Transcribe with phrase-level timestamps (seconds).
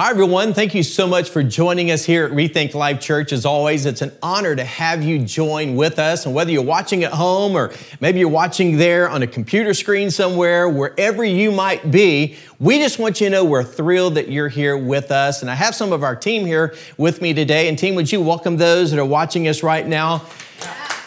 [0.00, 0.54] Hi, everyone.
[0.54, 3.32] Thank you so much for joining us here at Rethink Life Church.
[3.32, 6.24] As always, it's an honor to have you join with us.
[6.24, 10.12] And whether you're watching at home or maybe you're watching there on a computer screen
[10.12, 14.48] somewhere, wherever you might be, we just want you to know we're thrilled that you're
[14.48, 15.42] here with us.
[15.42, 17.68] And I have some of our team here with me today.
[17.68, 20.24] And, team, would you welcome those that are watching us right now?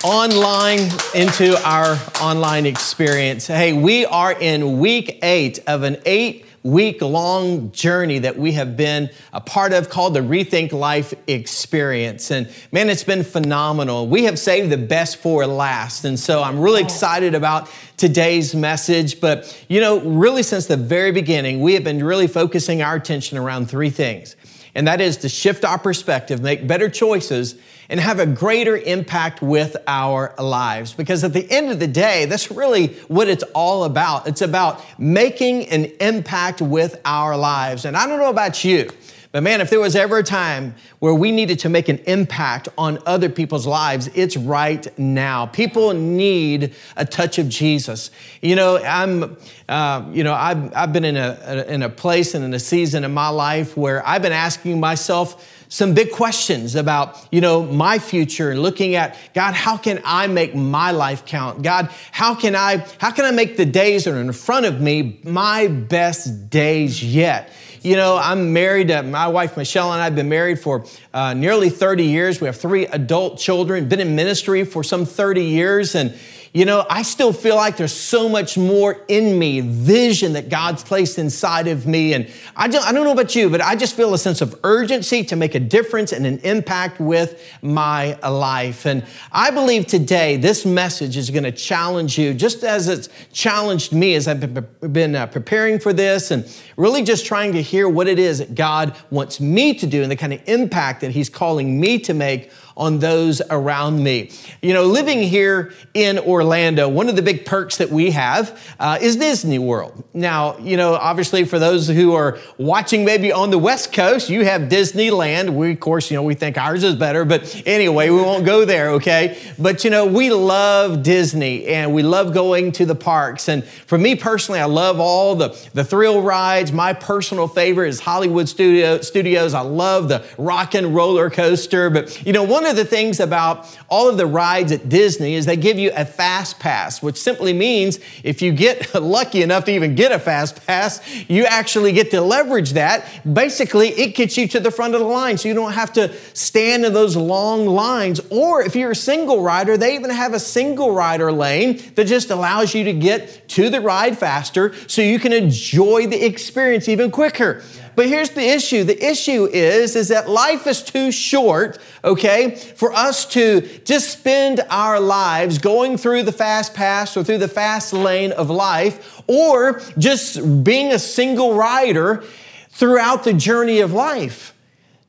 [0.03, 0.79] online
[1.13, 3.45] into our online experience.
[3.45, 8.77] Hey, we are in week eight of an eight week long journey that we have
[8.77, 12.29] been a part of called the Rethink Life Experience.
[12.29, 14.07] And man, it's been phenomenal.
[14.07, 16.05] We have saved the best for last.
[16.05, 19.19] And so I'm really excited about today's message.
[19.19, 23.37] But, you know, really since the very beginning, we have been really focusing our attention
[23.37, 24.35] around three things.
[24.73, 27.55] And that is to shift our perspective, make better choices,
[27.89, 30.93] and have a greater impact with our lives.
[30.93, 34.27] Because at the end of the day, that's really what it's all about.
[34.27, 37.83] It's about making an impact with our lives.
[37.83, 38.89] And I don't know about you,
[39.31, 42.67] but man, if there was ever a time where we needed to make an impact
[42.77, 45.45] on other people's lives, it's right now.
[45.45, 48.11] People need a touch of Jesus.
[48.41, 49.37] You know, I'm,
[49.69, 53.05] uh, you know, I've, I've been in a, in a place and in a season
[53.05, 57.97] in my life where I've been asking myself, some big questions about, you know, my
[57.97, 61.63] future and looking at, God, how can I make my life count?
[61.63, 64.81] God, how can I, how can I make the days that are in front of
[64.81, 67.49] me my best days yet?
[67.83, 71.71] You know, I'm married to my wife, Michelle, and I've been married for uh, nearly
[71.71, 72.39] 30 years.
[72.39, 75.95] We have three adult children, been in ministry for some 30 years.
[75.95, 76.13] And,
[76.53, 80.83] you know, I still feel like there's so much more in me, vision that God's
[80.83, 82.13] placed inside of me.
[82.13, 84.59] And I don't, I don't know about you, but I just feel a sense of
[84.65, 88.85] urgency to make a difference and an impact with my life.
[88.85, 93.93] And I believe today this message is going to challenge you just as it's challenged
[93.93, 96.45] me as I've been uh, preparing for this and
[96.75, 100.11] really just trying to hear what it is that God wants me to do and
[100.11, 104.31] the kind of impact that He's calling me to make on those around me.
[104.63, 108.97] You know, living here in Orlando, one of the big perks that we have uh,
[108.99, 110.03] is Disney World.
[110.15, 114.43] Now, you know, obviously for those who are watching maybe on the West Coast, you
[114.45, 115.51] have Disneyland.
[115.51, 118.65] We, of course, you know, we think ours is better, but anyway, we won't go
[118.65, 119.37] there, okay?
[119.59, 123.47] But, you know, we love Disney and we love going to the parks.
[123.47, 126.71] And for me personally, I love all the, the thrill rides.
[126.71, 129.53] My personal favorite is Hollywood Studio, Studios.
[129.53, 131.91] I love the rock and roller coaster.
[131.91, 135.35] But, you know, one of of the things about all of the rides at Disney
[135.35, 139.65] is they give you a fast pass, which simply means if you get lucky enough
[139.65, 143.05] to even get a fast pass, you actually get to leverage that.
[143.31, 146.11] Basically, it gets you to the front of the line so you don't have to
[146.33, 148.19] stand in those long lines.
[148.31, 152.31] Or if you're a single rider, they even have a single rider lane that just
[152.31, 157.11] allows you to get to the ride faster so you can enjoy the experience even
[157.11, 157.61] quicker.
[157.95, 158.83] But here's the issue.
[158.83, 164.61] The issue is, is that life is too short, okay, for us to just spend
[164.69, 169.81] our lives going through the fast pass or through the fast lane of life or
[169.97, 172.23] just being a single rider
[172.69, 174.53] throughout the journey of life.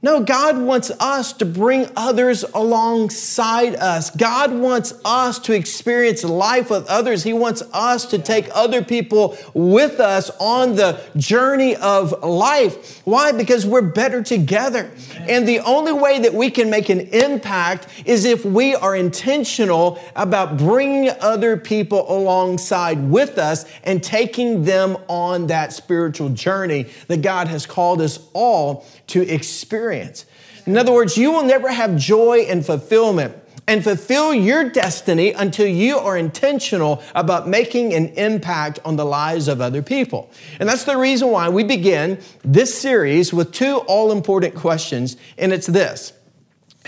[0.05, 4.11] No, God wants us to bring others alongside us.
[4.11, 7.23] God wants us to experience life with others.
[7.23, 13.01] He wants us to take other people with us on the journey of life.
[13.07, 13.31] Why?
[13.31, 14.91] Because we're better together.
[15.21, 20.01] And the only way that we can make an impact is if we are intentional
[20.17, 27.23] about bringing other people alongside with us and taking them on that spiritual journey that
[27.23, 30.27] God has called us all to experience.
[30.67, 33.37] In other words, you will never have joy and fulfillment
[33.69, 39.49] and fulfill your destiny until you are intentional about making an impact on the lives
[39.49, 40.31] of other people.
[40.59, 45.53] And that's the reason why we begin this series with two all important questions, and
[45.53, 46.13] it's this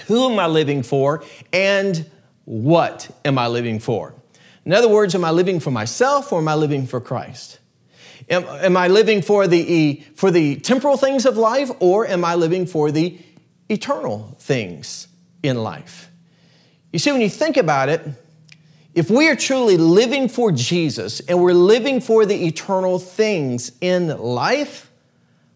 [0.07, 1.23] Who am I living for,
[1.53, 2.11] and
[2.45, 4.15] what am I living for?
[4.65, 7.59] In other words, am I living for myself or am I living for Christ?
[8.31, 12.35] Am, am I living for the, for the temporal things of life or am I
[12.35, 13.19] living for the
[13.69, 15.09] eternal things
[15.43, 16.11] in life?
[16.93, 18.07] You see, when you think about it,
[18.95, 24.09] if we are truly living for Jesus and we're living for the eternal things in
[24.19, 24.91] life,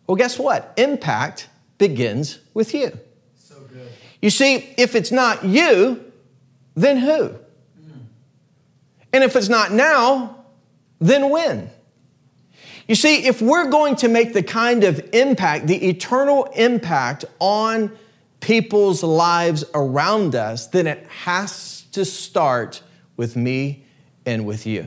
[0.07, 0.75] well, guess what?
[0.77, 1.49] Impact
[1.79, 2.99] begins with you.
[3.37, 3.89] So good.
[4.21, 6.05] You see, if it's not you,
[6.75, 7.29] then who?
[7.29, 7.39] Mm.
[9.13, 10.45] And if it's not now,
[10.99, 11.71] then when?
[12.89, 17.93] You see, if we're going to make the kind of impact, the eternal impact on
[18.41, 22.83] people's lives around us, then it has to start
[23.19, 23.85] with me
[24.25, 24.87] and with you.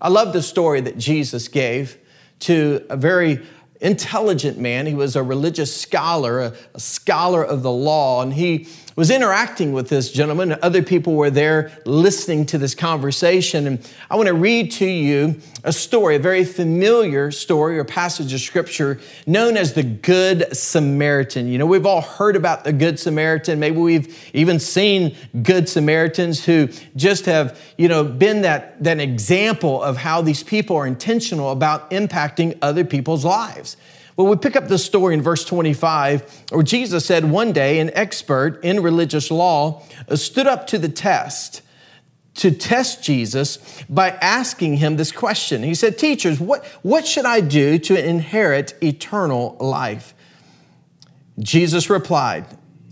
[0.00, 1.98] I love the story that Jesus gave
[2.40, 3.42] to a very
[3.80, 4.86] intelligent man.
[4.86, 9.90] He was a religious scholar, a, scholar of the law, and he was interacting with
[9.90, 10.56] this gentleman.
[10.62, 13.66] Other people were there listening to this conversation.
[13.66, 18.32] And I want to read to you a story, a very familiar story or passage
[18.32, 21.46] of scripture known as the Good Samaritan.
[21.46, 23.60] You know, we've all heard about the Good Samaritan.
[23.60, 29.82] Maybe we've even seen Good Samaritans who just have, you know, been that, that example
[29.82, 33.76] of how these people are intentional about impacting other people's lives.
[34.16, 37.90] Well, we pick up the story in verse 25, where Jesus said, One day, an
[37.92, 41.60] expert in religious law uh, stood up to the test
[42.36, 43.58] to test Jesus
[43.88, 45.62] by asking him this question.
[45.62, 50.14] He said, Teachers, what, what should I do to inherit eternal life?
[51.38, 52.46] Jesus replied,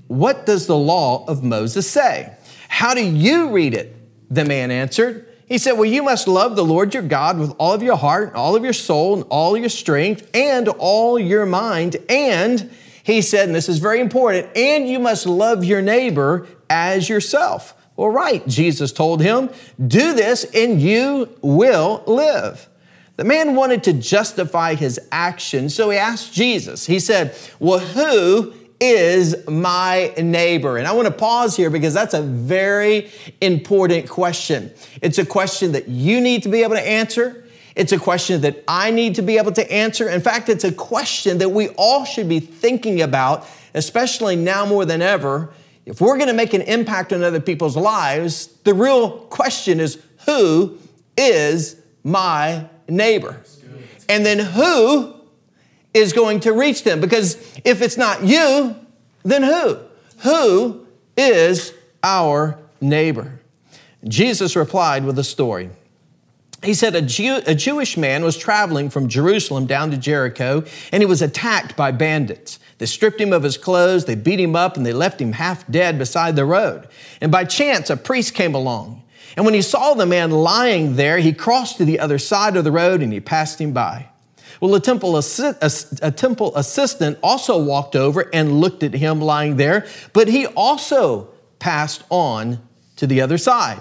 [0.09, 2.35] What does the law of Moses say?
[2.69, 3.97] How do you read it?
[4.31, 7.73] The man answered, he said, Well, you must love the Lord your God with all
[7.73, 11.47] of your heart, and all of your soul, and all your strength, and all your
[11.47, 11.97] mind.
[12.09, 12.71] And
[13.05, 17.75] he said, and this is very important, and you must love your neighbor as yourself.
[17.97, 19.51] Well, right, Jesus told him,
[19.87, 22.67] Do this and you will live.
[23.17, 28.55] The man wanted to justify his action, so he asked Jesus, He said, Well, who
[28.91, 30.79] is my neighbor?
[30.79, 33.11] And I want to pause here because that's a very
[33.41, 34.73] important question.
[35.03, 37.45] It's a question that you need to be able to answer.
[37.75, 40.09] It's a question that I need to be able to answer.
[40.09, 44.85] In fact, it's a question that we all should be thinking about, especially now more
[44.85, 45.53] than ever.
[45.87, 50.01] If we're going to make an impact on other people's lives, the real question is
[50.25, 50.79] who
[51.17, 53.41] is my neighbor?
[54.09, 55.15] And then who
[55.95, 57.01] is going to reach them.
[57.01, 58.77] Because if it's not you,
[59.23, 59.79] then who?
[60.19, 60.87] Who
[61.17, 63.41] is our neighbor?
[64.07, 65.71] Jesus replied with a story.
[66.63, 71.03] He said a, Jew, a Jewish man was traveling from Jerusalem down to Jericho and
[71.03, 72.59] he was attacked by bandits.
[72.79, 75.67] They stripped him of his clothes, they beat him up, and they left him half
[75.69, 76.89] dead beside the road.
[77.21, 79.03] And by chance, a priest came along.
[79.37, 82.65] And when he saw the man lying there, he crossed to the other side of
[82.65, 84.09] the road and he passed him by.
[84.65, 85.71] Well, a temple, a,
[86.01, 91.29] a temple assistant also walked over and looked at him lying there, but he also
[91.59, 92.67] passed on
[92.97, 93.81] to the other side.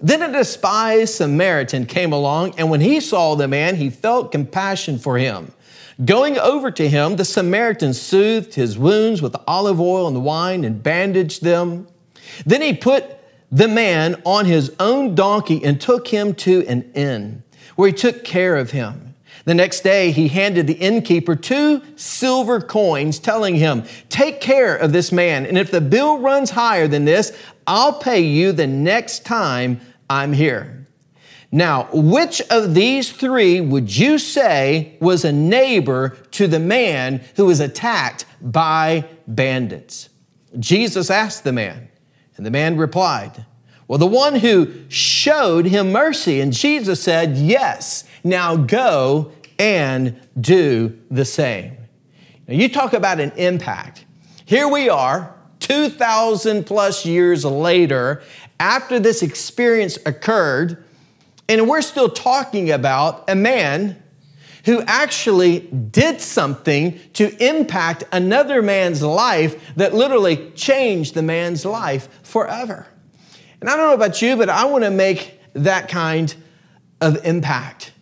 [0.00, 5.00] Then a despised Samaritan came along, and when he saw the man, he felt compassion
[5.00, 5.50] for him.
[6.04, 10.80] Going over to him, the Samaritan soothed his wounds with olive oil and wine and
[10.80, 11.88] bandaged them.
[12.46, 13.04] Then he put
[13.50, 17.42] the man on his own donkey and took him to an inn
[17.74, 19.09] where he took care of him.
[19.44, 24.92] The next day, he handed the innkeeper two silver coins, telling him, Take care of
[24.92, 29.24] this man, and if the bill runs higher than this, I'll pay you the next
[29.24, 30.86] time I'm here.
[31.52, 37.46] Now, which of these three would you say was a neighbor to the man who
[37.46, 40.10] was attacked by bandits?
[40.58, 41.88] Jesus asked the man,
[42.36, 43.44] and the man replied,
[43.88, 46.40] Well, the one who showed him mercy.
[46.40, 48.04] And Jesus said, Yes.
[48.24, 51.76] Now go and do the same.
[52.46, 54.04] Now, you talk about an impact.
[54.44, 58.22] Here we are, 2,000 plus years later,
[58.58, 60.84] after this experience occurred,
[61.48, 64.02] and we're still talking about a man
[64.64, 72.08] who actually did something to impact another man's life that literally changed the man's life
[72.22, 72.86] forever.
[73.60, 76.34] And I don't know about you, but I want to make that kind
[77.00, 77.92] of impact.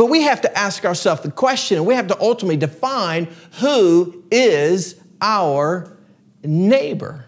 [0.00, 3.28] But we have to ask ourselves the question, and we have to ultimately define
[3.58, 5.94] who is our
[6.42, 7.26] neighbor.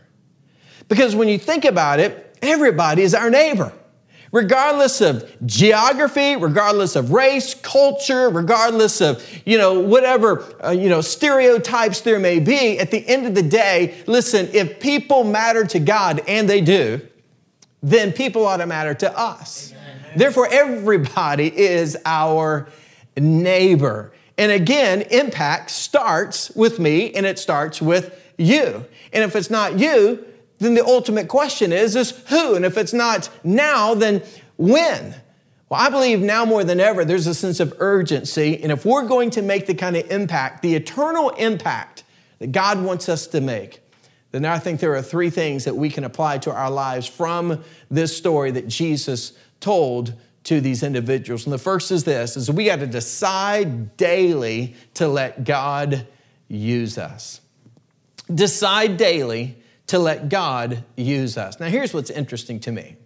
[0.89, 3.75] Because when you think about it, everybody is our neighbor.
[4.33, 11.03] Regardless of geography, regardless of race, culture, regardless of, you know, whatever, uh, you know,
[11.03, 15.79] stereotypes there may be, at the end of the day, listen, if people matter to
[15.79, 17.03] God, and they do,
[17.83, 19.75] then people ought to matter to us.
[20.17, 22.69] Therefore, everybody is our
[23.17, 24.13] neighbor.
[24.39, 28.85] And again, impact starts with me and it starts with you.
[29.13, 30.25] And if it's not you,
[30.59, 32.55] then the ultimate question is, is who?
[32.55, 34.23] And if it's not now, then
[34.57, 35.15] when?
[35.69, 38.63] Well, I believe now more than ever, there's a sense of urgency.
[38.63, 42.05] And if we're going to make the kind of impact, the eternal impact
[42.39, 43.81] that God wants us to make,
[44.33, 47.63] then I think there are three things that we can apply to our lives from
[47.91, 50.13] this story that Jesus told
[50.45, 51.47] to these individuals.
[51.47, 56.07] And the first is this is we got to decide daily to let God
[56.49, 57.41] use us.
[58.33, 61.59] Decide daily to let God use us.
[61.61, 62.97] Now here's what's interesting to me.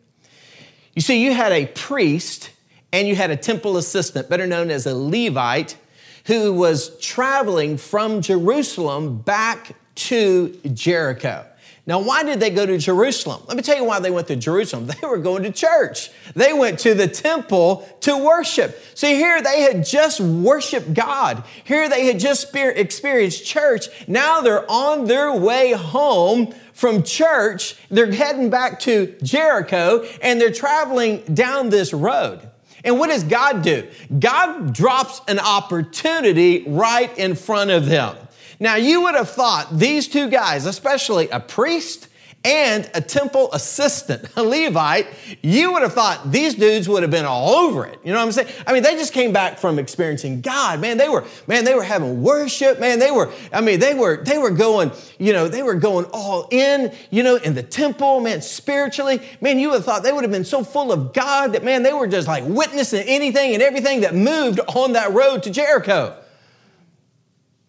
[0.95, 2.51] You see, you had a priest
[2.93, 5.77] and you had a temple assistant, better known as a Levite,
[6.25, 11.47] who was traveling from Jerusalem back to Jericho.
[11.89, 13.43] Now, why did they go to Jerusalem?
[13.47, 14.91] Let me tell you why they went to Jerusalem.
[15.01, 16.11] They were going to church.
[16.35, 18.81] They went to the temple to worship.
[18.95, 21.45] See, here they had just worshiped God.
[21.65, 23.87] Here they had just experienced church.
[24.09, 27.77] Now they're on their way home from church.
[27.89, 32.41] They're heading back to Jericho and they're traveling down this road.
[32.85, 33.87] And what does God do?
[34.19, 38.17] God drops an opportunity right in front of them.
[38.59, 42.09] Now, you would have thought these two guys, especially a priest
[42.47, 45.09] and a temple assistant, a Levite,
[45.43, 47.99] you would have thought these dudes would have been all over it.
[48.05, 48.49] You know what I'm saying?
[48.65, 50.81] I mean, they just came back from experiencing God.
[50.81, 52.79] Man, they were, man, they were having worship.
[52.79, 56.07] Man, they were, I mean, they were, they were going, you know, they were going
[56.13, 59.21] all in, you know, in the temple, man, spiritually.
[59.41, 61.83] Man, you would have thought they would have been so full of God that, man,
[61.83, 66.17] they were just like witnessing anything and everything that moved on that road to Jericho.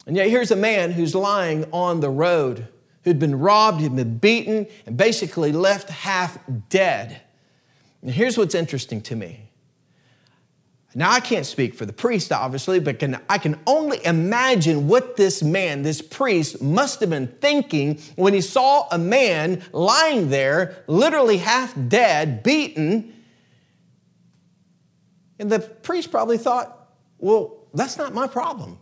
[0.08, 2.66] And yet here's a man who's lying on the road,
[3.04, 7.22] who'd been robbed, he'd been beaten, and basically left half dead.
[8.02, 9.50] And here's what's interesting to me.
[10.96, 15.18] Now, I can't speak for the priest, obviously, but can, I can only imagine what
[15.18, 20.84] this man, this priest, must have been thinking when he saw a man lying there,
[20.88, 23.14] literally half dead, beaten.
[25.38, 28.80] And the priest probably thought, well, that's not my problem.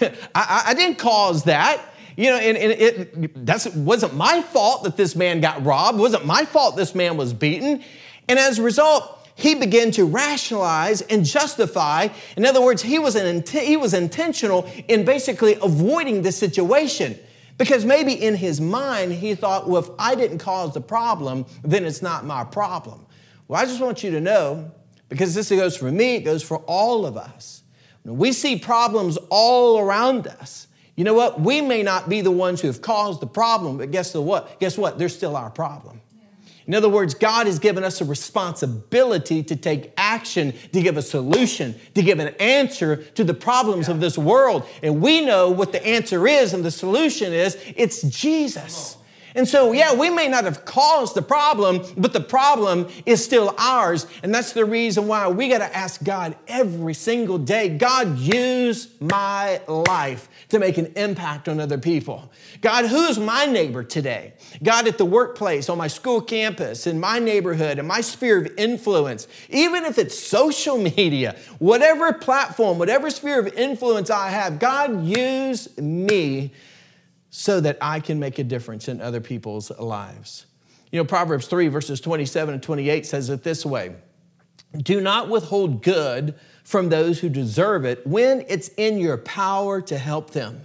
[0.34, 1.82] I, I, didn't cause that.
[2.16, 5.98] You know, and, and it that's, wasn't my fault that this man got robbed.
[5.98, 7.84] It wasn't my fault this man was beaten.
[8.28, 12.08] And as a result, he began to rationalize and justify.
[12.36, 17.18] In other words, he was, an, he was intentional in basically avoiding the situation.
[17.58, 21.84] Because maybe in his mind, he thought, well, if I didn't cause the problem, then
[21.84, 23.06] it's not my problem.
[23.48, 24.70] Well, I just want you to know,
[25.08, 27.62] because this goes for me, it goes for all of us.
[28.06, 30.68] We see problems all around us.
[30.94, 31.40] You know what?
[31.40, 34.58] We may not be the ones who have caused the problem, but guess what?
[34.60, 34.98] Guess what?
[34.98, 36.00] They're still our problem.
[36.66, 41.02] In other words, God has given us a responsibility to take action, to give a
[41.02, 43.94] solution, to give an answer to the problems yeah.
[43.94, 44.66] of this world.
[44.82, 48.96] And we know what the answer is and the solution is it's Jesus.
[49.36, 53.54] And so, yeah, we may not have caused the problem, but the problem is still
[53.58, 54.06] ours.
[54.22, 58.88] And that's the reason why we got to ask God every single day God, use
[58.98, 62.32] my life to make an impact on other people.
[62.62, 64.32] God, who's my neighbor today?
[64.62, 68.52] God, at the workplace, on my school campus, in my neighborhood, in my sphere of
[68.56, 75.04] influence, even if it's social media, whatever platform, whatever sphere of influence I have, God,
[75.04, 76.52] use me
[77.38, 80.46] so that I can make a difference in other people's lives.
[80.90, 83.94] You know, Proverbs 3, verses 27 and 28 says it this way
[84.74, 89.98] Do not withhold good from those who deserve it when it's in your power to
[89.98, 90.62] help them.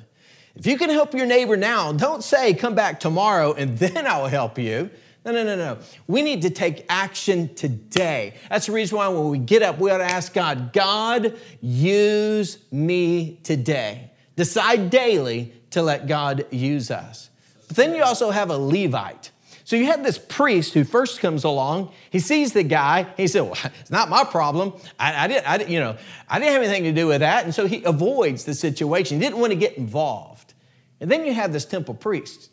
[0.56, 4.28] If you can help your neighbor now, don't say, Come back tomorrow and then I'll
[4.28, 4.90] help you.
[5.26, 5.78] No, no, no, no.
[6.08, 8.36] We need to take action today.
[8.50, 12.60] That's the reason why when we get up, we ought to ask God, God, use
[12.72, 14.12] me today.
[14.38, 17.30] Decide daily to let God use us.
[17.68, 19.32] But then you also have a Levite.
[19.64, 21.92] So you have this priest who first comes along.
[22.10, 23.08] He sees the guy.
[23.16, 24.74] He said, well, "It's not my problem.
[25.00, 25.50] I, I didn't.
[25.50, 25.98] I, you know,
[26.28, 29.20] I didn't have anything to do with that." And so he avoids the situation.
[29.20, 30.54] He didn't want to get involved.
[31.00, 32.50] And then you have this temple priest.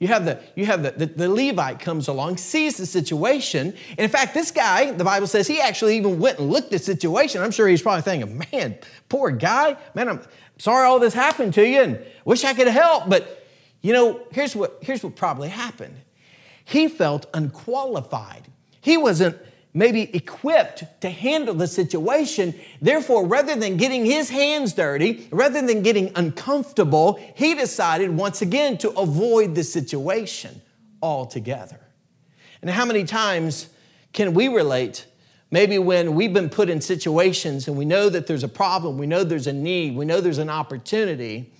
[0.00, 3.98] You have the you have the, the, the Levite comes along, sees the situation, and
[3.98, 6.78] in fact, this guy, the Bible says, he actually even went and looked at the
[6.78, 7.42] situation.
[7.42, 8.78] I'm sure he's probably thinking, "Man,
[9.10, 9.76] poor guy.
[9.94, 10.22] Man, I'm
[10.56, 13.46] sorry all this happened to you, and wish I could help." But
[13.82, 15.96] you know, here's what here's what probably happened.
[16.64, 18.48] He felt unqualified.
[18.80, 19.36] He wasn't
[19.72, 22.54] maybe equipped to handle the situation.
[22.80, 28.78] Therefore, rather than getting his hands dirty, rather than getting uncomfortable, he decided once again
[28.78, 30.60] to avoid the situation
[31.02, 31.80] altogether.
[32.62, 33.68] And how many times
[34.12, 35.06] can we relate?
[35.50, 39.06] Maybe when we've been put in situations and we know that there's a problem, we
[39.06, 41.52] know there's a need, we know there's an opportunity,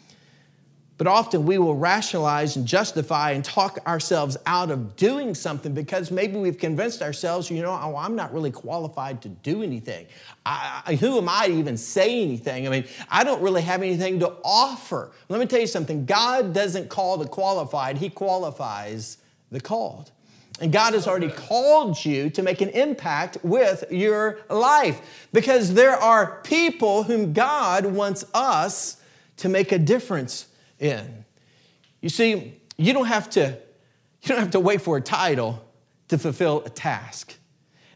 [1.00, 6.10] But often we will rationalize and justify and talk ourselves out of doing something because
[6.10, 10.04] maybe we've convinced ourselves, you know, oh, I'm not really qualified to do anything.
[10.44, 12.66] I, who am I to even say anything?
[12.66, 15.10] I mean, I don't really have anything to offer.
[15.30, 19.16] Let me tell you something God doesn't call the qualified, He qualifies
[19.50, 20.10] the called.
[20.60, 25.00] And God has already called you to make an impact with your life
[25.32, 29.00] because there are people whom God wants us
[29.38, 30.48] to make a difference
[30.80, 31.24] in.
[32.00, 33.58] You see, you don't have to
[34.22, 35.64] you don't have to wait for a title
[36.08, 37.34] to fulfill a task.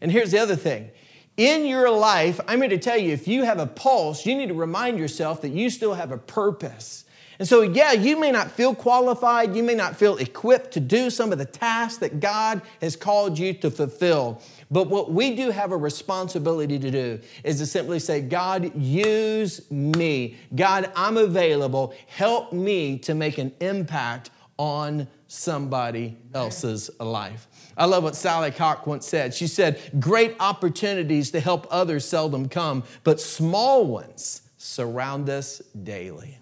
[0.01, 0.91] And here's the other thing.
[1.37, 4.49] In your life, I'm here to tell you if you have a pulse, you need
[4.49, 7.05] to remind yourself that you still have a purpose.
[7.39, 11.11] And so, yeah, you may not feel qualified, you may not feel equipped to do
[11.11, 14.41] some of the tasks that God has called you to fulfill.
[14.71, 19.71] But what we do have a responsibility to do is to simply say, God, use
[19.71, 20.37] me.
[20.55, 21.95] God, I'm available.
[22.07, 27.49] Help me to make an impact on somebody else's life.
[27.77, 29.35] I love what Sally Koch once said.
[29.35, 36.39] She said, Great opportunities to help others seldom come, but small ones surround us daily.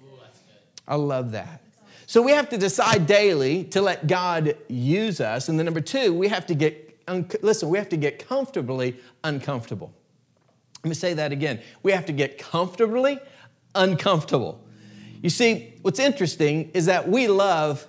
[0.86, 1.62] I love that.
[2.06, 5.48] So we have to decide daily to let God use us.
[5.48, 8.96] And then number two, we have to get un- listen, we have to get comfortably
[9.24, 9.94] uncomfortable.
[10.84, 11.60] Let me say that again.
[11.82, 13.18] We have to get comfortably
[13.74, 14.60] uncomfortable.
[15.22, 17.86] You see, what's interesting is that we love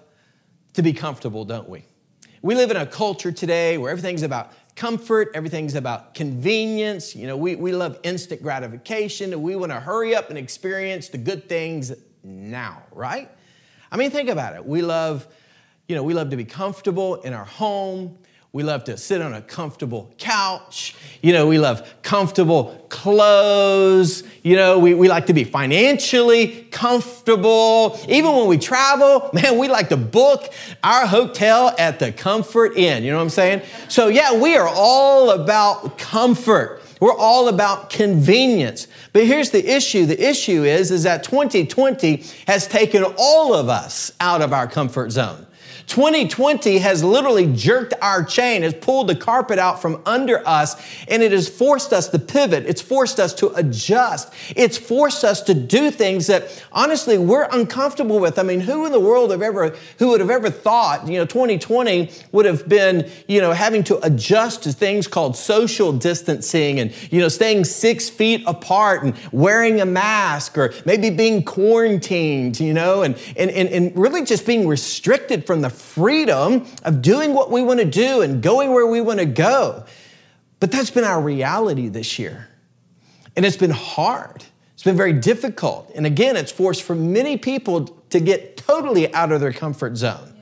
[0.74, 1.84] to be comfortable, don't we?
[2.44, 7.16] We live in a culture today where everything's about comfort, everything's about convenience.
[7.16, 11.10] You know, we, we love instant gratification and we want to hurry up and experience
[11.10, 11.92] the good things
[12.24, 13.30] now, right?
[13.92, 14.66] I mean, think about it.
[14.66, 15.28] We love,
[15.88, 18.18] you know, we love to be comfortable in our home.
[18.54, 20.96] We love to sit on a comfortable couch.
[21.24, 24.24] You know, we love comfortable clothes.
[24.44, 28.00] You know, we, we like to be financially comfortable.
[28.08, 30.54] Even when we travel, man, we like to book
[30.84, 33.04] our hotel at the Comfort Inn.
[33.04, 33.64] You know what I'm saying?
[33.90, 36.84] So, yeah, we are all about comfort.
[37.00, 38.88] We're all about convenience.
[39.14, 40.08] But here's the issue.
[40.08, 45.12] The issue is, is that 2020 has taken all of us out of our comfort
[45.12, 45.46] zone.
[45.94, 50.76] 2020 has literally jerked our chain, has pulled the carpet out from under us,
[51.08, 52.66] and it has forced us to pivot.
[52.66, 54.34] It's forced us to adjust.
[54.56, 58.40] It's forced us to do things that honestly we're uncomfortable with.
[58.40, 61.28] I mean, who in the world have ever, who would have ever thought, you know,
[61.28, 66.92] 2020 would have been, you know, having to adjust to things called social distancing and,
[67.12, 72.74] you know, staying six feet apart and wearing a mask or maybe being quarantined, you
[72.74, 77.52] know, and, and, and, and really just being restricted from the freedom of doing what
[77.52, 79.86] we want to do and going where we want to go.
[80.60, 82.48] But that's been our reality this year.
[83.36, 84.44] And it's been hard.
[84.74, 85.92] It's been very difficult.
[85.96, 90.34] And again, it's forced for many people to get totally out of their comfort zone.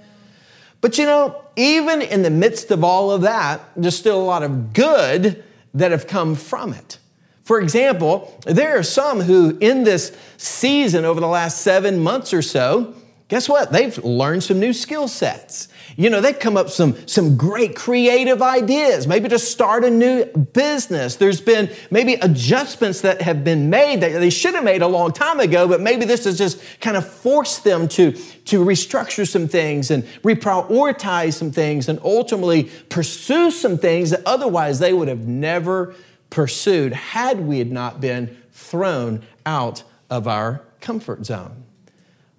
[0.80, 4.44] But you know, even in the midst of all of that, there's still a lot
[4.44, 6.98] of good that have come from it.
[7.44, 12.42] For example, there are some who, in this season over the last seven months or
[12.42, 12.96] so,
[13.32, 13.72] guess what?
[13.72, 15.70] They've learned some new skill sets.
[15.96, 20.26] You know, they've come up some some great creative ideas, maybe to start a new
[20.26, 21.16] business.
[21.16, 25.14] There's been maybe adjustments that have been made that they should have made a long
[25.14, 29.48] time ago, but maybe this has just kind of forced them to, to restructure some
[29.48, 35.26] things and reprioritize some things and ultimately pursue some things that otherwise they would have
[35.26, 35.96] never
[36.30, 41.64] pursued had we had not been thrown out of our comfort zone.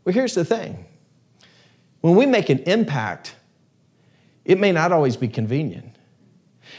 [0.05, 0.87] Well, here's the thing
[2.01, 3.37] when we make an impact,
[4.45, 5.97] it may not always be convenient.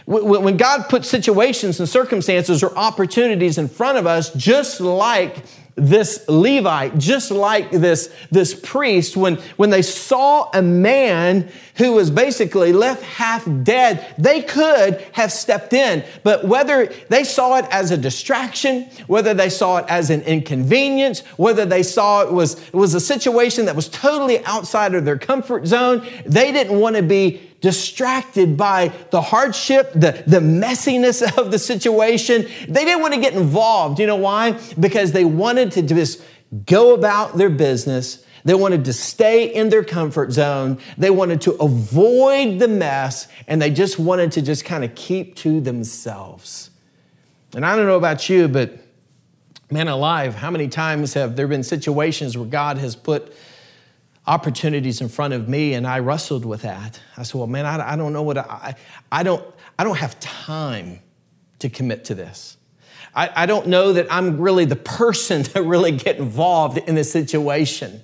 [0.05, 6.27] When God puts situations and circumstances or opportunities in front of us, just like this
[6.27, 12.71] Levite, just like this, this priest, when, when they saw a man who was basically
[12.71, 16.03] left half dead, they could have stepped in.
[16.23, 21.21] But whether they saw it as a distraction, whether they saw it as an inconvenience,
[21.37, 25.17] whether they saw it was, it was a situation that was totally outside of their
[25.17, 31.49] comfort zone, they didn't want to be distracted by the hardship, the, the messiness of
[31.49, 32.45] the situation.
[32.67, 33.99] They didn't want to get involved.
[33.99, 34.59] You know why?
[34.79, 35.23] Because they
[35.63, 36.23] wanted to just
[36.65, 38.25] go about their business.
[38.45, 40.79] They wanted to stay in their comfort zone.
[40.97, 45.35] They wanted to avoid the mess and they just wanted to just kind of keep
[45.37, 46.69] to themselves.
[47.55, 48.77] And I don't know about you, but
[49.71, 53.33] man alive, how many times have there been situations where God has put
[54.27, 56.99] opportunities in front of me and I wrestled with that.
[57.17, 58.75] I said, well, man, I, I don't know what I,
[59.11, 59.43] I don't,
[59.77, 60.99] I don't have time
[61.59, 62.57] to commit to this.
[63.15, 67.11] I, I don't know that I'm really the person to really get involved in this
[67.11, 68.01] situation.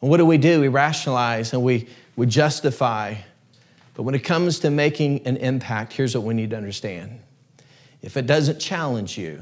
[0.00, 0.60] And what do we do?
[0.60, 3.16] We rationalize and we, we justify.
[3.94, 7.20] But when it comes to making an impact, here's what we need to understand
[8.00, 9.40] if it doesn't challenge you,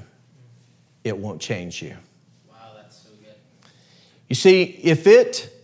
[1.02, 1.96] it won't change you.
[2.46, 3.34] Wow, that's so good.
[4.28, 5.59] You see, if it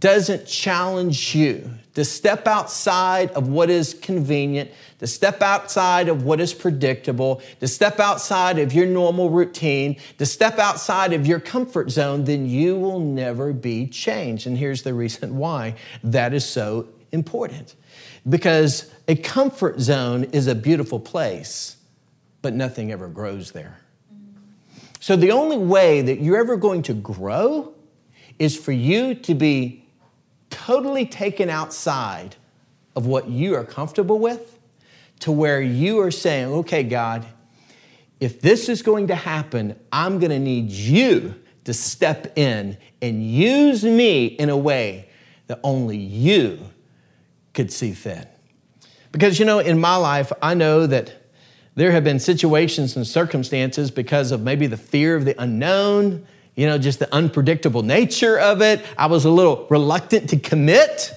[0.00, 6.40] doesn't challenge you to step outside of what is convenient, to step outside of what
[6.40, 11.90] is predictable, to step outside of your normal routine, to step outside of your comfort
[11.90, 14.46] zone, then you will never be changed.
[14.46, 17.74] And here's the reason why that is so important.
[18.28, 21.76] Because a comfort zone is a beautiful place,
[22.42, 23.80] but nothing ever grows there.
[25.00, 27.72] So the only way that you're ever going to grow
[28.38, 29.84] is for you to be
[30.68, 32.36] totally taken outside
[32.94, 34.58] of what you are comfortable with
[35.18, 37.24] to where you are saying, okay, God,
[38.20, 43.26] if this is going to happen, I'm going to need you to step in and
[43.26, 45.08] use me in a way
[45.46, 46.58] that only you
[47.54, 48.28] could see fit.
[49.10, 51.14] Because, you know, in my life, I know that
[51.76, 56.26] there have been situations and circumstances because of maybe the fear of the unknown,
[56.58, 58.84] you know, just the unpredictable nature of it.
[58.98, 61.14] I was a little reluctant to commit.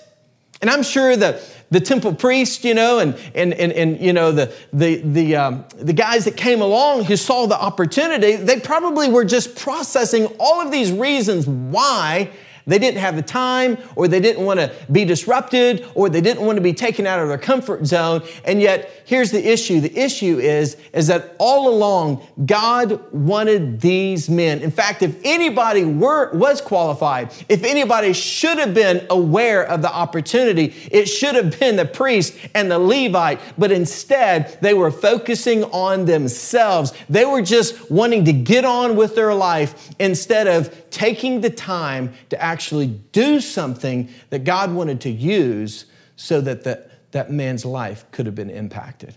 [0.62, 4.32] And I'm sure the, the temple priest, you know, and, and, and, and you know,
[4.32, 9.10] the, the, the, um, the guys that came along who saw the opportunity, they probably
[9.10, 12.30] were just processing all of these reasons why
[12.72, 16.46] they didn't have the time, or they didn't want to be disrupted, or they didn't
[16.46, 18.24] want to be taken out of their comfort zone.
[18.46, 19.82] And yet, here's the issue.
[19.82, 24.60] The issue is, is that all along, God wanted these men.
[24.60, 29.92] In fact, if anybody were, was qualified, if anybody should have been aware of the
[29.92, 33.40] opportunity, it should have been the priest and the Levite.
[33.58, 36.94] But instead, they were focusing on themselves.
[37.10, 42.14] They were just wanting to get on with their life instead of taking the time
[42.30, 48.06] to actually do something that God wanted to use so that the, that man's life
[48.12, 49.16] could have been impacted.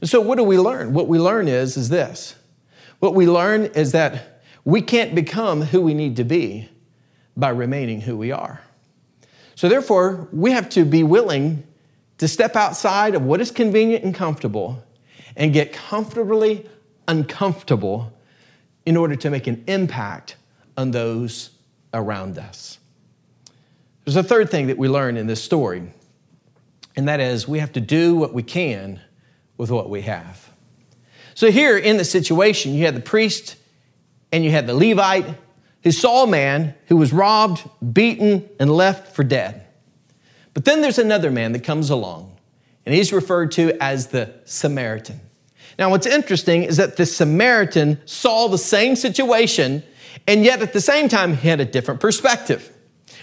[0.00, 0.92] And so what do we learn?
[0.92, 2.34] What we learn is, is this.
[2.98, 6.68] What we learn is that we can't become who we need to be
[7.36, 8.60] by remaining who we are.
[9.54, 11.62] So therefore, we have to be willing
[12.18, 14.82] to step outside of what is convenient and comfortable
[15.36, 16.68] and get comfortably
[17.08, 18.12] uncomfortable
[18.84, 20.36] in order to make an impact
[20.76, 21.50] on those
[21.92, 22.78] around us.
[24.04, 25.82] There's a third thing that we learn in this story,
[26.94, 29.00] and that is we have to do what we can
[29.56, 30.50] with what we have.
[31.34, 33.56] So, here in the situation, you had the priest
[34.32, 35.26] and you had the Levite
[35.82, 39.66] who saw a man who was robbed, beaten, and left for dead.
[40.54, 42.36] But then there's another man that comes along,
[42.84, 45.20] and he's referred to as the Samaritan.
[45.78, 49.82] Now, what's interesting is that the Samaritan saw the same situation
[50.26, 52.72] and yet at the same time, he had a different perspective.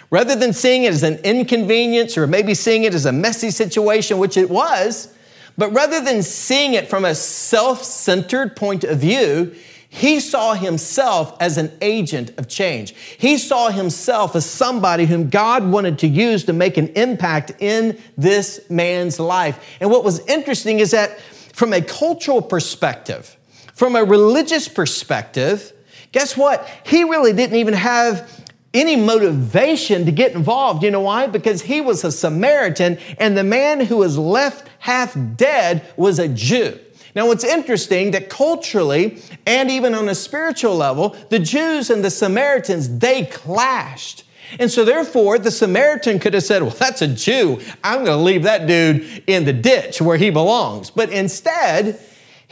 [0.09, 4.19] Rather than seeing it as an inconvenience or maybe seeing it as a messy situation,
[4.19, 5.13] which it was,
[5.57, 9.55] but rather than seeing it from a self centered point of view,
[9.89, 12.95] he saw himself as an agent of change.
[12.95, 17.99] He saw himself as somebody whom God wanted to use to make an impact in
[18.17, 19.63] this man's life.
[19.79, 21.19] And what was interesting is that
[21.53, 23.37] from a cultural perspective,
[23.75, 25.72] from a religious perspective,
[26.13, 26.65] Guess what?
[26.85, 30.83] He really didn't even have any motivation to get involved.
[30.83, 31.27] You know why?
[31.27, 36.27] Because he was a Samaritan and the man who was left half dead was a
[36.27, 36.79] Jew.
[37.15, 42.09] Now, what's interesting that culturally and even on a spiritual level, the Jews and the
[42.09, 44.23] Samaritans, they clashed.
[44.59, 47.59] And so, therefore, the Samaritan could have said, Well, that's a Jew.
[47.83, 50.89] I'm going to leave that dude in the ditch where he belongs.
[50.89, 51.99] But instead,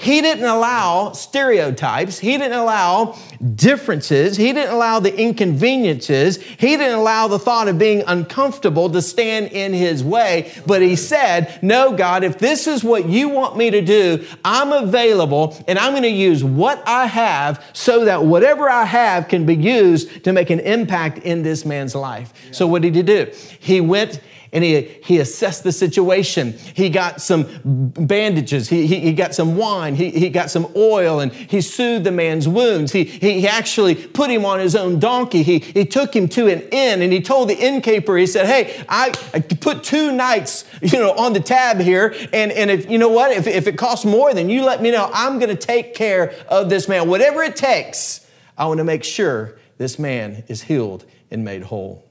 [0.02, 2.18] he didn't allow stereotypes.
[2.18, 3.20] He didn't allow
[3.54, 4.36] differences.
[4.36, 6.42] He didn't allow the inconveniences.
[6.42, 10.52] He didn't allow the thought of being uncomfortable to stand in his way.
[10.66, 14.72] But he said, No, God, if this is what you want me to do, I'm
[14.72, 19.46] available and I'm going to use what I have so that whatever I have can
[19.46, 22.34] be used to make an impact in this man's life.
[22.48, 22.52] Yeah.
[22.54, 23.32] So, what did he do?
[23.60, 24.20] He went
[24.54, 26.54] and he, he assessed the situation.
[26.74, 31.22] He got some bandages, he, he, he got some wine, he, he got some oil,
[31.22, 32.92] and he soothed the man's wounds.
[32.92, 35.44] He, he actually put him on his own donkey.
[35.44, 38.84] He, he took him to an inn and he told the innkeeper, he said, Hey,
[38.90, 42.98] I, I put two nights you know, on the tab here, and, and if you
[42.98, 45.10] know what, if, if it costs more, then you let me know.
[45.14, 47.08] I'm going to take care of this man.
[47.08, 52.11] Whatever it takes, I want to make sure this man is healed and made whole.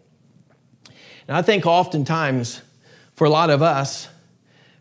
[1.30, 2.60] And I think oftentimes,
[3.12, 4.08] for a lot of us,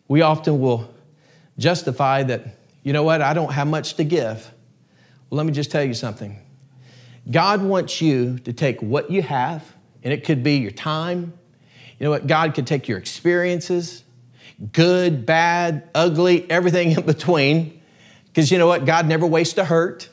[0.07, 0.91] we often will
[1.59, 4.51] justify that, you know what, I don't have much to give.
[5.29, 6.39] Well, let me just tell you something.
[7.29, 9.63] God wants you to take what you have
[10.03, 11.33] and it could be your time.
[11.99, 12.25] You know what?
[12.25, 14.03] God could take your experiences,
[14.73, 17.79] good, bad, ugly, everything in between.
[18.25, 18.85] Because you know what?
[18.85, 20.09] God never wastes a hurt.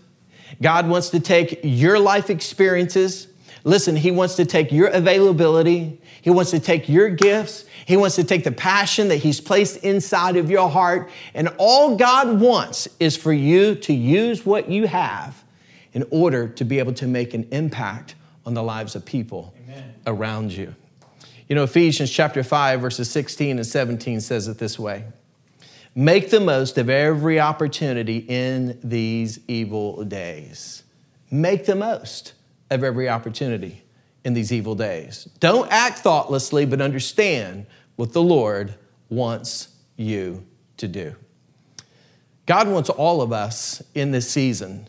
[0.61, 3.27] God wants to take your life experiences.
[3.65, 5.99] Listen, He wants to take your availability.
[6.27, 7.67] He wants to take your gifts.
[7.85, 11.09] He wants to take the passion that He's placed inside of your heart.
[11.35, 15.45] And all God wants is for you to use what you have
[15.93, 19.95] in order to be able to make an impact on the lives of people Amen.
[20.05, 20.75] around you.
[21.49, 25.05] You know, Ephesians chapter 5, verses 16 and 17 says it this way
[25.95, 30.83] Make the most of every opportunity in these evil days.
[31.31, 32.33] Make the most
[32.69, 33.85] of every opportunity
[34.27, 35.29] in these evil days.
[35.39, 38.75] Don't act thoughtlessly, but understand what the Lord
[39.09, 40.45] wants you
[40.79, 41.15] to do.
[42.45, 44.89] God wants all of us in this season,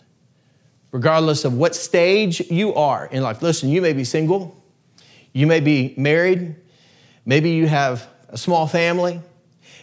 [0.91, 3.43] regardless of what stage you are in life.
[3.43, 4.59] Listen, you may be single,
[5.33, 6.55] you may be married,
[7.23, 9.21] maybe you have a small family.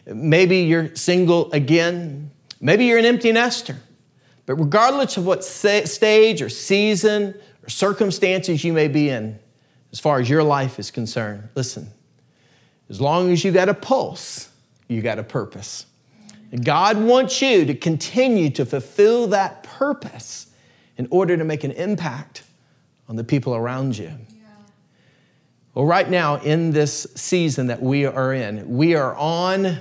[0.04, 2.32] Maybe you're single again.
[2.60, 3.76] Maybe you're an empty nester.
[4.46, 9.38] But regardless of what stage or season or circumstances you may be in,
[9.94, 11.88] as far as your life is concerned, listen,
[12.90, 14.50] as long as you got a pulse,
[14.88, 15.86] you got a purpose.
[16.64, 20.48] God wants you to continue to fulfill that purpose
[20.98, 22.42] in order to make an impact
[23.08, 24.10] on the people around you.
[25.74, 29.78] Well, right now, in this season that we are in, we are on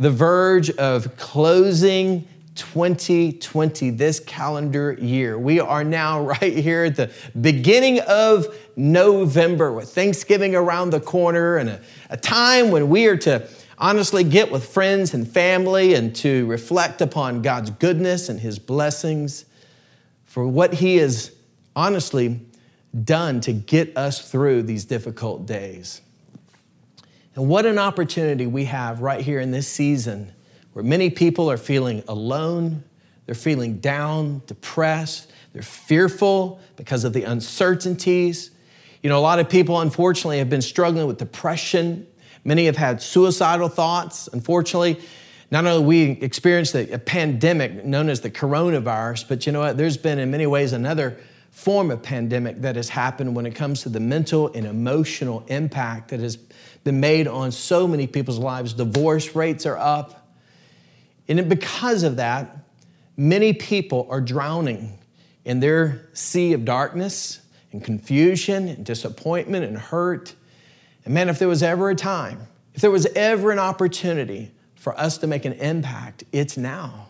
[0.00, 5.38] the verge of closing 2020, this calendar year.
[5.38, 11.56] We are now right here at the beginning of November with Thanksgiving around the corner
[11.56, 16.14] and a, a, time when we are to honestly get with friends and family and
[16.16, 19.44] to reflect upon God's goodness and His blessings
[20.24, 21.32] for what He has
[21.76, 22.40] honestly
[23.02, 26.00] done to get us through these difficult days.
[27.34, 30.32] And what an opportunity we have right here in this season
[30.74, 32.84] where many people are feeling alone,
[33.26, 38.50] they're feeling down, depressed, they're fearful because of the uncertainties.
[39.02, 42.06] You know, a lot of people, unfortunately, have been struggling with depression.
[42.44, 44.28] Many have had suicidal thoughts.
[44.32, 45.00] Unfortunately,
[45.50, 49.76] not only we experienced a, pandemic known as the coronavirus, but you know what?
[49.76, 51.18] There's been in many ways another
[51.52, 56.08] form of pandemic that has happened when it comes to the mental and emotional impact
[56.08, 56.36] that has
[56.82, 58.72] been made on so many people's lives.
[58.72, 60.23] Divorce rates are up.
[61.28, 62.56] And because of that,
[63.16, 64.98] many people are drowning
[65.44, 67.40] in their sea of darkness
[67.72, 70.34] and confusion and disappointment and hurt.
[71.04, 74.98] And man, if there was ever a time, if there was ever an opportunity for
[74.98, 77.08] us to make an impact, it's now.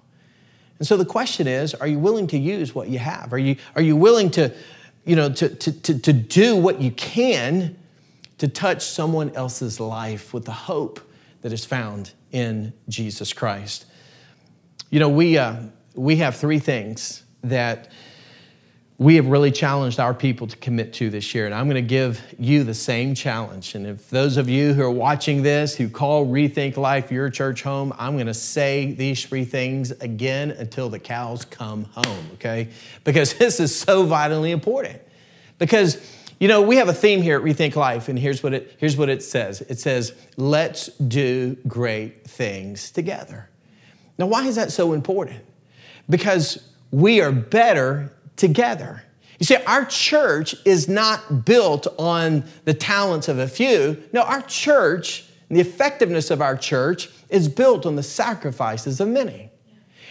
[0.79, 3.33] And so the question is, are you willing to use what you have?
[3.33, 4.53] Are you, are you willing to,
[5.05, 7.77] you know, to, to, to, to do what you can
[8.38, 11.00] to touch someone else's life with the hope
[11.42, 13.87] that is found in Jesus Christ.
[14.94, 15.57] You know, we, uh,
[15.96, 17.90] we have three things that
[18.96, 21.46] we have really challenged our people to commit to this year.
[21.46, 23.74] And I'm going to give you the same challenge.
[23.74, 27.64] And if those of you who are watching this who call Rethink Life your church
[27.64, 32.68] home, I'm going to say these three things again until the cows come home, okay?
[33.02, 35.02] Because this is so vitally important.
[35.59, 38.76] Because you know, we have a theme here at Rethink Life, and here's what it,
[38.78, 43.48] here's what it says it says, let's do great things together.
[44.18, 45.40] Now, why is that so important?
[46.09, 49.03] Because we are better together.
[49.38, 54.03] You see, our church is not built on the talents of a few.
[54.12, 59.50] No, our church, the effectiveness of our church, is built on the sacrifices of many.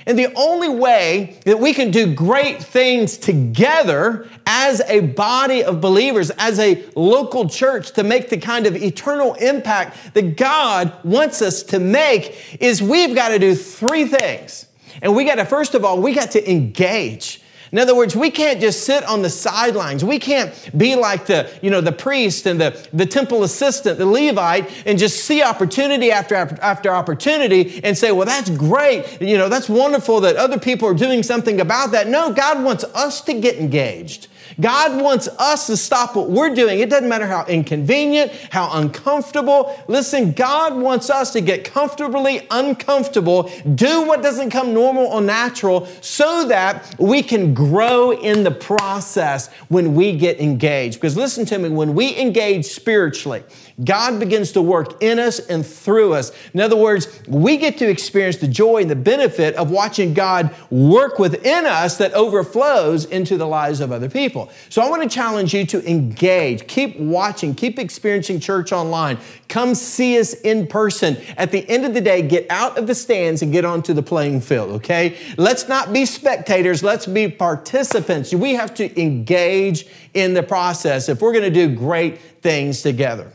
[0.05, 5.79] And the only way that we can do great things together as a body of
[5.79, 11.41] believers, as a local church, to make the kind of eternal impact that God wants
[11.41, 14.67] us to make, is we've got to do three things.
[15.01, 17.41] And we got to, first of all, we got to engage.
[17.73, 20.05] In other words, we can't just sit on the sidelines.
[20.05, 24.05] We can't be like the, you know, the priest and the, the temple assistant, the
[24.05, 29.19] Levite, and just see opportunity after, after opportunity and say, well, that's great.
[29.19, 32.07] You know, that's wonderful that other people are doing something about that.
[32.07, 34.27] No, God wants us to get engaged.
[34.59, 36.79] God wants us to stop what we're doing.
[36.79, 39.77] It doesn't matter how inconvenient, how uncomfortable.
[39.87, 45.85] Listen, God wants us to get comfortably uncomfortable, do what doesn't come normal or natural,
[46.01, 50.95] so that we can grow in the process when we get engaged.
[50.95, 53.43] Because listen to me, when we engage spiritually,
[53.83, 56.31] God begins to work in us and through us.
[56.53, 60.53] In other words, we get to experience the joy and the benefit of watching God
[60.69, 64.51] work within us that overflows into the lives of other people.
[64.69, 69.17] So I want to challenge you to engage, keep watching, keep experiencing church online.
[69.47, 71.17] Come see us in person.
[71.37, 74.03] At the end of the day, get out of the stands and get onto the
[74.03, 75.17] playing field, okay?
[75.37, 78.33] Let's not be spectators, let's be participants.
[78.33, 83.31] We have to engage in the process if we're going to do great things together.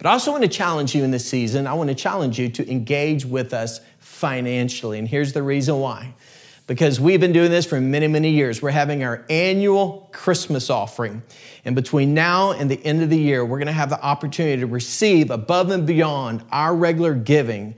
[0.00, 1.66] But I also want to challenge you in this season.
[1.66, 4.98] I want to challenge you to engage with us financially.
[4.98, 6.14] And here's the reason why.
[6.66, 8.62] Because we've been doing this for many, many years.
[8.62, 11.22] We're having our annual Christmas offering.
[11.66, 14.60] And between now and the end of the year, we're going to have the opportunity
[14.60, 17.74] to receive above and beyond our regular giving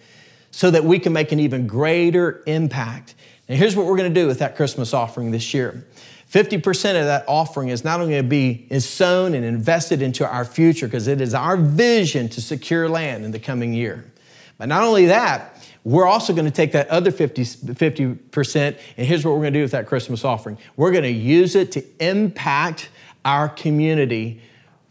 [0.52, 3.16] so that we can make an even greater impact.
[3.48, 5.84] And here's what we're going to do with that Christmas offering this year
[6.32, 10.46] 50% of that offering is not only going to be sown and invested into our
[10.46, 14.10] future because it is our vision to secure land in the coming year.
[14.56, 19.26] But not only that, we're also going to take that other 50, 50% and here's
[19.26, 20.56] what we're going to do with that Christmas offering.
[20.76, 22.88] We're going to use it to impact
[23.26, 24.40] our community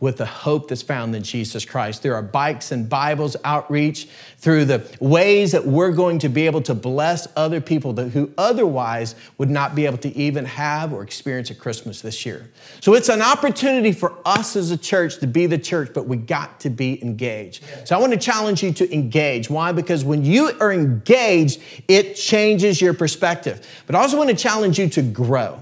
[0.01, 2.01] with the hope that's found in Jesus Christ.
[2.01, 4.09] Through our bikes and Bibles outreach,
[4.39, 9.15] through the ways that we're going to be able to bless other people who otherwise
[9.37, 12.49] would not be able to even have or experience a Christmas this year.
[12.81, 16.17] So it's an opportunity for us as a church to be the church, but we
[16.17, 17.63] got to be engaged.
[17.85, 19.51] So I want to challenge you to engage.
[19.51, 19.71] Why?
[19.71, 23.67] Because when you are engaged, it changes your perspective.
[23.85, 25.61] But I also want to challenge you to grow.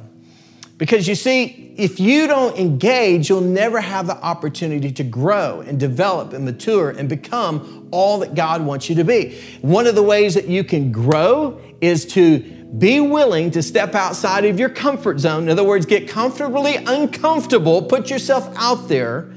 [0.80, 5.78] Because you see, if you don't engage, you'll never have the opportunity to grow and
[5.78, 9.38] develop and mature and become all that God wants you to be.
[9.62, 14.46] One of the ways that you can grow is to be willing to step outside
[14.46, 15.44] of your comfort zone.
[15.44, 19.30] In other words, get comfortably uncomfortable, put yourself out there.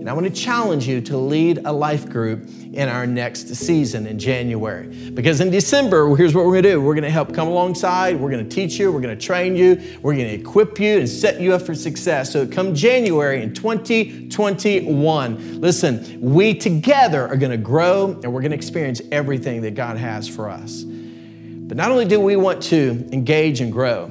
[0.00, 4.06] And I want to challenge you to lead a life group in our next season
[4.06, 4.86] in January.
[5.10, 8.18] Because in December, here's what we're going to do we're going to help come alongside,
[8.18, 11.00] we're going to teach you, we're going to train you, we're going to equip you
[11.00, 12.32] and set you up for success.
[12.32, 18.52] So come January in 2021, listen, we together are going to grow and we're going
[18.52, 20.82] to experience everything that God has for us.
[20.82, 24.10] But not only do we want to engage and grow,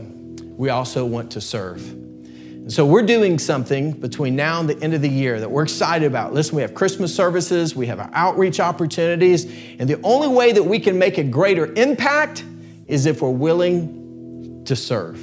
[0.55, 1.95] we also want to serve.
[2.69, 6.05] So we're doing something between now and the end of the year that we're excited
[6.05, 6.35] about.
[6.35, 9.45] Listen, we have Christmas services, we have our outreach opportunities,
[9.79, 12.45] and the only way that we can make a greater impact
[12.85, 15.19] is if we're willing to serve.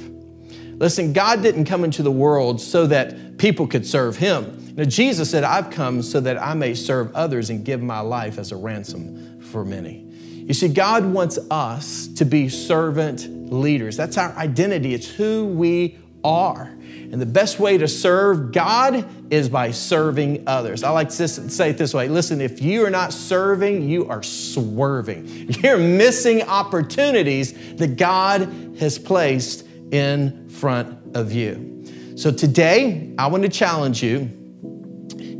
[0.77, 4.75] Listen, God didn't come into the world so that people could serve him.
[4.75, 8.39] Now, Jesus said, I've come so that I may serve others and give my life
[8.39, 10.05] as a ransom for many.
[10.19, 13.95] You see, God wants us to be servant leaders.
[13.95, 16.76] That's our identity, it's who we are.
[17.11, 20.83] And the best way to serve God is by serving others.
[20.83, 24.23] I like to say it this way listen, if you are not serving, you are
[24.23, 25.27] swerving.
[25.63, 28.41] You're missing opportunities that God
[28.79, 32.13] has placed in front of you.
[32.15, 34.36] So today, I want to challenge you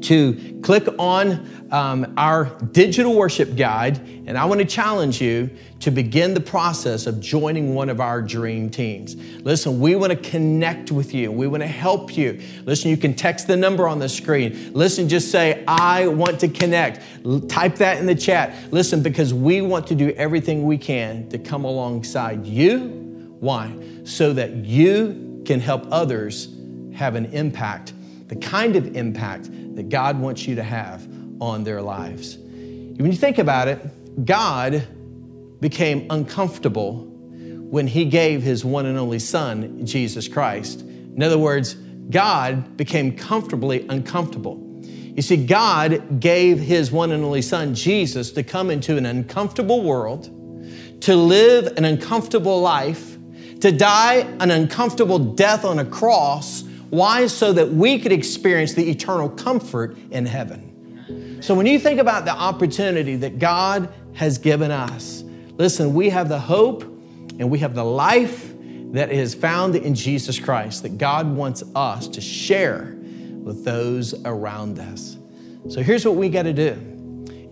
[0.01, 5.91] to click on um, our digital worship guide, and I want to challenge you to
[5.91, 9.15] begin the process of joining one of our dream teams.
[9.43, 11.31] Listen, we want to connect with you.
[11.31, 12.41] We want to help you.
[12.65, 14.71] Listen, you can text the number on the screen.
[14.73, 17.01] Listen, just say, I want to connect.
[17.49, 18.71] Type that in the chat.
[18.71, 23.35] Listen, because we want to do everything we can to come alongside you.
[23.39, 23.75] Why?
[24.03, 26.49] So that you can help others
[26.93, 27.93] have an impact,
[28.27, 31.07] the kind of impact that God wants you to have
[31.39, 32.35] on their lives.
[32.35, 34.87] When you think about it, God
[35.59, 40.81] became uncomfortable when he gave his one and only son, Jesus Christ.
[40.81, 41.75] In other words,
[42.09, 44.81] God became comfortably uncomfortable.
[44.83, 49.83] You see, God gave his one and only son, Jesus, to come into an uncomfortable
[49.83, 50.23] world,
[51.01, 53.15] to live an uncomfortable life,
[53.59, 57.27] to die an uncomfortable death on a cross why?
[57.27, 61.39] So that we could experience the eternal comfort in heaven.
[61.41, 65.23] So when you think about the opportunity that God has given us,
[65.57, 68.53] listen, we have the hope and we have the life
[68.91, 72.95] that is found in Jesus Christ that God wants us to share
[73.43, 75.17] with those around us.
[75.69, 76.95] So here's what we got to do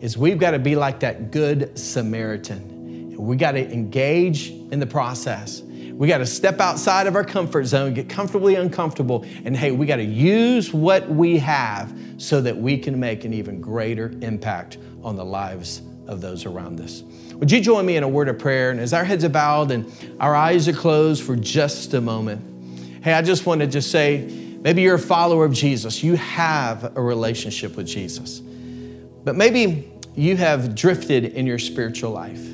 [0.02, 3.16] is we've got to be like that good Samaritan.
[3.18, 5.62] We got to engage in the process.
[5.98, 9.86] We got to step outside of our comfort zone, get comfortably uncomfortable, and hey, we
[9.86, 14.78] got to use what we have so that we can make an even greater impact
[15.04, 17.02] on the lives of those around us.
[17.36, 18.72] Would you join me in a word of prayer?
[18.72, 23.02] And as our heads are bowed and our eyes are closed for just a moment,
[23.02, 26.98] hey, I just want to just say maybe you're a follower of Jesus, you have
[26.98, 28.40] a relationship with Jesus.
[28.40, 32.46] But maybe you have drifted in your spiritual life.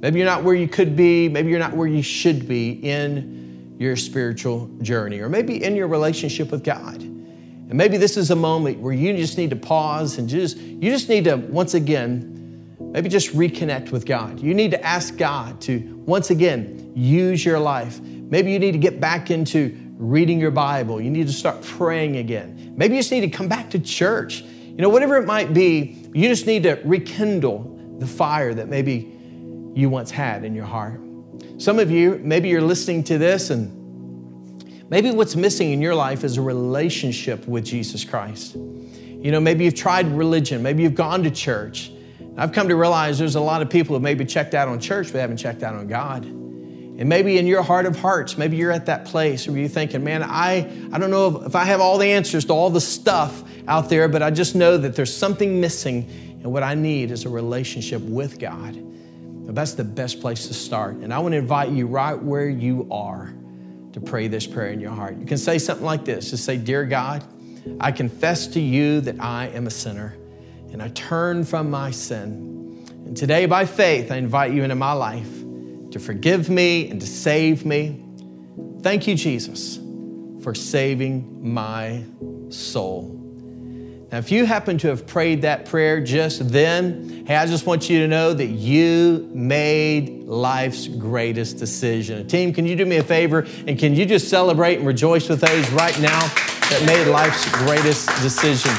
[0.00, 1.28] Maybe you're not where you could be.
[1.28, 5.88] Maybe you're not where you should be in your spiritual journey, or maybe in your
[5.88, 7.00] relationship with God.
[7.00, 10.90] And maybe this is a moment where you just need to pause and just you
[10.90, 12.34] just need to once again
[12.80, 14.40] maybe just reconnect with God.
[14.40, 18.00] You need to ask God to once again use your life.
[18.00, 21.00] Maybe you need to get back into reading your Bible.
[21.00, 22.74] You need to start praying again.
[22.76, 24.42] Maybe you just need to come back to church.
[24.42, 29.17] You know, whatever it might be, you just need to rekindle the fire that maybe
[29.78, 31.00] you once had in your heart.
[31.58, 33.72] Some of you, maybe you're listening to this and
[34.90, 38.56] maybe what's missing in your life is a relationship with Jesus Christ.
[38.56, 41.92] You know, maybe you've tried religion, maybe you've gone to church.
[42.36, 45.12] I've come to realize there's a lot of people who maybe checked out on church
[45.12, 46.24] but haven't checked out on God.
[46.24, 50.02] And maybe in your heart of hearts, maybe you're at that place where you're thinking,
[50.02, 52.80] man, I, I don't know if, if I have all the answers to all the
[52.80, 56.10] stuff out there, but I just know that there's something missing,
[56.42, 58.76] and what I need is a relationship with God.
[59.54, 60.96] That's the best place to start.
[60.96, 63.32] And I want to invite you right where you are
[63.92, 65.18] to pray this prayer in your heart.
[65.18, 67.24] You can say something like this just say, Dear God,
[67.80, 70.16] I confess to you that I am a sinner,
[70.72, 72.84] and I turn from my sin.
[73.06, 75.30] And today, by faith, I invite you into my life
[75.90, 78.04] to forgive me and to save me.
[78.82, 79.78] Thank you, Jesus,
[80.42, 82.04] for saving my
[82.50, 83.17] soul.
[84.10, 87.90] Now, if you happen to have prayed that prayer just then, hey, I just want
[87.90, 92.26] you to know that you made life's greatest decision.
[92.26, 95.42] Team, can you do me a favor and can you just celebrate and rejoice with
[95.42, 96.20] those right now
[96.70, 98.72] that made life's greatest decision?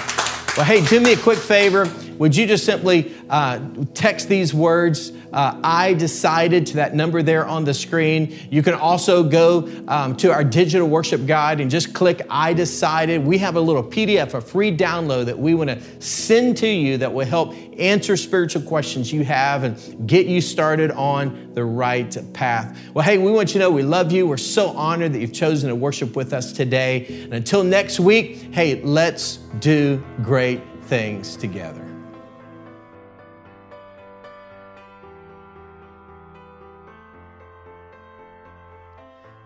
[0.58, 1.88] Well, hey, do me a quick favor.
[2.20, 3.60] Would you just simply uh,
[3.96, 8.38] text these words uh, I decided to that number there on the screen.
[8.50, 13.24] You can also go um, to our digital worship guide and just click I decided.
[13.24, 16.98] We have a little PDF, a free download that we want to send to you
[16.98, 22.18] that will help answer spiritual questions you have and get you started on the right
[22.34, 22.78] path.
[22.94, 24.28] Well, hey, we want you to know we love you.
[24.28, 27.06] We're so honored that you've chosen to worship with us today.
[27.24, 31.89] And until next week, hey, let's do great things together.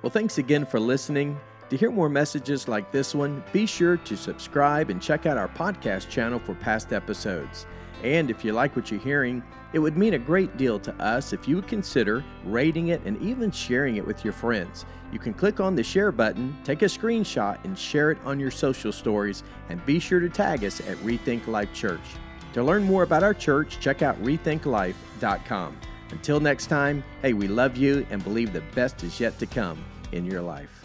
[0.04, 1.40] Well, thanks again for listening.
[1.70, 5.48] To hear more messages like this one, be sure to subscribe and check out our
[5.48, 7.66] podcast channel for past episodes.
[8.04, 9.42] And if you like what you're hearing,
[9.72, 13.18] it would mean a great deal to us if you would consider rating it and
[13.22, 14.86] even sharing it with your friends.
[15.14, 18.52] You can click on the share button, take a screenshot, and share it on your
[18.52, 22.18] social stories, and be sure to tag us at Rethink Life Church.
[22.56, 25.78] To learn more about our church, check out rethinklife.com.
[26.12, 29.84] Until next time, hey, we love you and believe the best is yet to come
[30.14, 30.83] in your life.